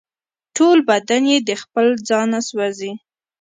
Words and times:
ټول 0.55 0.77
بدن 0.89 1.23
یې 1.31 1.37
د 1.47 1.51
خپل 1.61 1.85
ځانه 2.09 2.39
سوزي 2.49 2.91